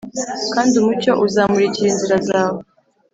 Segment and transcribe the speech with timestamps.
[0.53, 2.61] Kandi umucyo uzamurikira inzira zawe